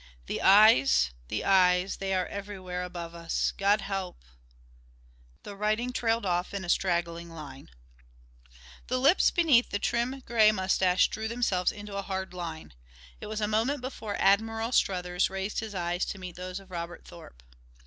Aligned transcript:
"The 0.25 0.41
eyes 0.41 1.11
the 1.27 1.45
eyes 1.45 1.97
they 1.97 2.11
are 2.15 2.25
everywhere 2.25 2.81
above 2.81 3.13
us 3.13 3.53
God 3.55 3.81
help" 3.81 4.25
The 5.43 5.55
writing 5.55 5.93
trailed 5.93 6.25
off 6.25 6.55
in 6.55 6.65
a 6.65 6.69
straggling 6.69 7.29
line. 7.29 7.69
The 8.87 8.97
lips 8.99 9.29
beneath 9.29 9.69
the 9.69 9.77
trim 9.77 10.21
gray 10.21 10.51
mustache 10.51 11.07
drew 11.09 11.27
themselves 11.27 11.71
into 11.71 11.97
a 11.97 12.01
hard 12.01 12.33
line. 12.33 12.73
It 13.19 13.27
was 13.27 13.41
a 13.41 13.47
moment 13.47 13.81
before 13.81 14.15
Admiral 14.17 14.71
Struthers 14.71 15.29
raised 15.29 15.59
his 15.59 15.75
eyes 15.75 16.03
to 16.05 16.17
meet 16.17 16.35
those 16.35 16.59
of 16.59 16.71
Robert 16.71 17.05
Thorpe. 17.05 17.43